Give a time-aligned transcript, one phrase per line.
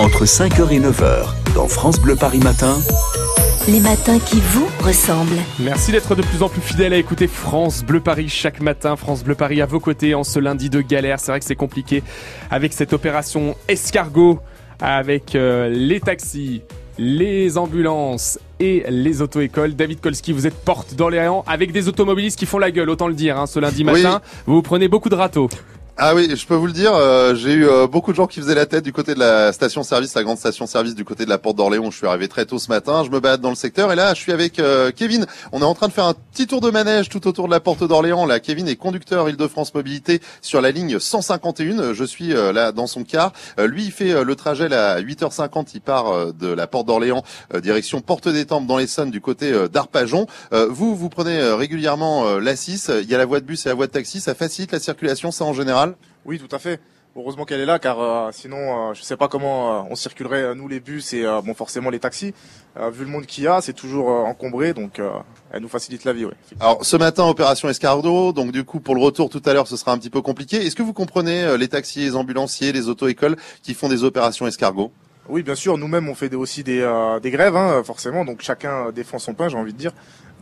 [0.00, 2.78] Entre 5h et 9h, dans France Bleu Paris Matin,
[3.66, 5.40] les matins qui vous ressemblent.
[5.58, 8.94] Merci d'être de plus en plus fidèle à écouter France Bleu Paris chaque matin.
[8.94, 11.18] France Bleu Paris à vos côtés en ce lundi de galère.
[11.18, 12.04] C'est vrai que c'est compliqué
[12.48, 14.38] avec cette opération escargot,
[14.80, 16.62] avec euh, les taxis,
[16.96, 19.74] les ambulances et les auto-écoles.
[19.74, 23.14] David Kolski, vous êtes porte d'Orléans avec des automobilistes qui font la gueule, autant le
[23.14, 24.20] dire, hein, ce lundi matin.
[24.46, 25.48] Vous vous prenez beaucoup de râteaux.
[26.00, 28.38] Ah oui, je peux vous le dire, euh, j'ai eu euh, beaucoup de gens qui
[28.38, 31.38] faisaient la tête du côté de la station-service, la grande station-service du côté de la
[31.38, 31.90] porte d'Orléans.
[31.90, 34.14] Je suis arrivé très tôt ce matin, je me balade dans le secteur et là,
[34.14, 35.26] je suis avec euh, Kevin.
[35.50, 37.58] On est en train de faire un petit tour de manège tout autour de la
[37.58, 38.26] porte d'Orléans.
[38.26, 41.94] Là, Kevin est conducteur Île-de-France Mobilité sur la ligne 151.
[41.94, 43.32] Je suis là dans son car.
[43.58, 45.70] lui, il fait le trajet là, à 8h50.
[45.74, 47.24] Il part de la porte d'Orléans
[47.60, 50.28] direction Porte des Temples dans l'Essonne du côté d'Arpajon.
[50.52, 52.92] vous, vous prenez régulièrement la 6.
[53.02, 54.20] Il y a la voie de bus et la voie de taxi.
[54.20, 55.87] Ça facilite la circulation, ça en général
[56.24, 56.80] oui, tout à fait.
[57.16, 59.96] Heureusement qu'elle est là, car euh, sinon, euh, je ne sais pas comment euh, on
[59.96, 62.32] circulerait nous les bus et bon forcément les taxis.
[62.92, 65.00] vu le monde qu'il y a, c'est toujours encombré, donc
[65.50, 66.26] elle nous facilite la vie.
[66.26, 66.32] Oui.
[66.60, 69.76] Alors ce matin, opération escargot, donc du coup pour le retour tout à l'heure, ce
[69.76, 70.64] sera un petit peu compliqué.
[70.64, 74.92] Est-ce que vous comprenez les taxis, les ambulanciers, les auto-écoles qui font des opérations escargot?
[75.28, 75.76] Oui, bien sûr.
[75.76, 76.80] Nous-mêmes, on fait aussi des,
[77.20, 78.24] des grèves, hein, forcément.
[78.24, 79.92] Donc chacun défend son pain, j'ai envie de dire.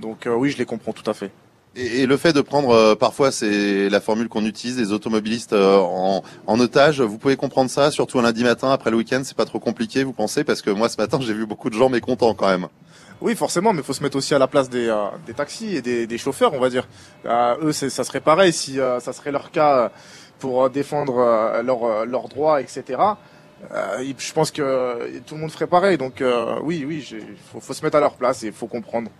[0.00, 1.30] Donc oui, je les comprends tout à fait.
[1.76, 5.76] Et, le fait de prendre euh, parfois, c'est la formule qu'on utilise, les automobilistes euh,
[5.78, 7.02] en, en, otage.
[7.02, 10.02] Vous pouvez comprendre ça, surtout un lundi matin après le week-end, c'est pas trop compliqué,
[10.02, 12.68] vous pensez Parce que moi, ce matin, j'ai vu beaucoup de gens mécontents quand même.
[13.20, 15.76] Oui, forcément, mais il faut se mettre aussi à la place des, euh, des taxis
[15.76, 16.88] et des, des, chauffeurs, on va dire.
[17.26, 19.90] eux, ça serait pareil si ça serait leur cas
[20.38, 23.00] pour défendre leurs leur droits, etc.
[23.70, 25.96] je pense que tout le monde ferait pareil.
[25.96, 26.22] Donc
[26.62, 29.10] oui, oui, il faut, faut, se mettre à leur place et il faut comprendre.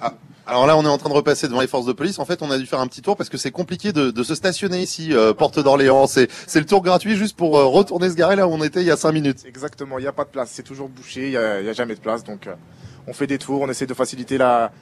[0.00, 0.14] Ah,
[0.48, 2.18] alors là, on est en train de repasser devant les forces de police.
[2.18, 4.34] En fait, on a dû faire un petit tour parce que c'est compliqué de, se
[4.34, 6.06] stationner ici, euh, porte d'Orléans.
[6.06, 8.86] C'est, le tour gratuit juste pour euh, retourner se garer là où on était il
[8.86, 9.44] y a cinq minutes.
[9.46, 10.50] Exactement, il n'y a pas de place.
[10.50, 12.24] C'est toujours bouché, il n'y a, jamais de place.
[12.24, 12.54] Donc, euh,
[13.06, 14.72] on fait des tours, on essaie de faciliter la,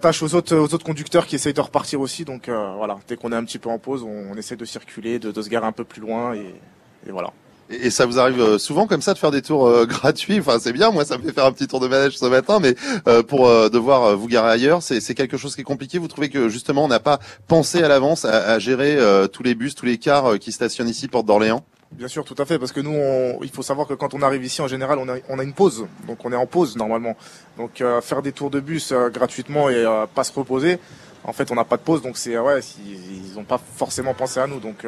[0.00, 2.24] tâche aux autres, conducteurs qui essayent de repartir aussi.
[2.24, 5.42] Donc voilà, dès qu'on est un petit peu en pause, on, essaie de circuler, de,
[5.42, 7.32] se garer un peu plus loin et voilà.
[7.70, 10.40] Et, ça vous arrive euh, souvent comme ça de faire des tours euh, gratuits?
[10.40, 10.90] Enfin, c'est bien.
[10.90, 12.74] Moi, ça me fait faire un petit tour de manège ce matin, mais
[13.06, 15.98] euh, pour devoir vous garer ailleurs, c'est quelque chose qui est compliqué.
[15.98, 18.98] Vous trouvez que justement, on n'a pas pensé à l'avance à, à, gérer
[19.32, 21.64] tous les bus, tous les cars qui stationnent ici, porte d'Orléans?
[21.92, 24.22] Bien sûr, tout à fait, parce que nous, on, il faut savoir que quand on
[24.22, 26.76] arrive ici, en général, on a, on a une pause, donc on est en pause
[26.76, 27.16] normalement.
[27.56, 30.78] Donc faire des tours de bus gratuitement et pas se reposer,
[31.24, 34.40] en fait, on n'a pas de pause, donc c'est ouais, ils n'ont pas forcément pensé
[34.40, 34.86] à nous, donc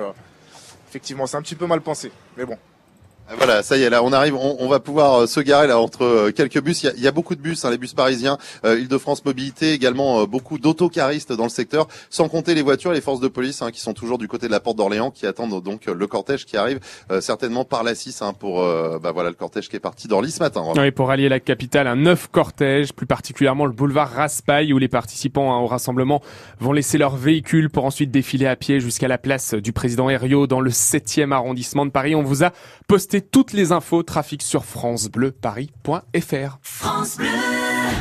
[0.88, 2.56] effectivement, c'est un petit peu mal pensé, mais bon.
[3.32, 5.78] Ah, voilà, ça y est, là, on arrive, on, va pouvoir euh, se garer là
[5.78, 6.82] entre euh, quelques bus.
[6.82, 10.58] Il y a, beaucoup de bus, hein, les bus parisiens, euh, Île-de-France Mobilité, également beaucoup
[10.58, 13.94] d'autocaristes dans le secteur, sans compter les voitures, les forces de police hein, qui sont
[13.94, 16.80] toujours du côté de la porte d'Orléans, qui attendent donc le cortège qui arrive
[17.20, 18.62] certainement par la 6 hein, pour
[19.00, 20.64] bah voilà le cortège qui est parti d'Orly ce matin.
[20.76, 24.88] Oui, pour allier la capitale, un neuf cortège, plus particulièrement le boulevard Raspail, où les
[24.88, 26.22] participants au rassemblement
[26.60, 30.46] vont laisser leur véhicule pour ensuite défiler à pied jusqu'à la place du président Herriot
[30.46, 32.14] dans le 7e arrondissement de Paris.
[32.14, 32.52] On vous a
[32.86, 36.58] posté toutes les infos trafic sur francebleuparis.fr.
[36.62, 37.18] France